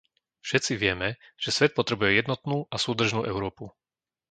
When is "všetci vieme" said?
0.47-1.09